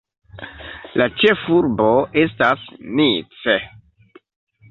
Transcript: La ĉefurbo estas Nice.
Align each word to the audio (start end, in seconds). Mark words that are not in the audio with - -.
La 1.01 1.05
ĉefurbo 1.23 1.91
estas 2.23 2.65
Nice. 3.01 3.57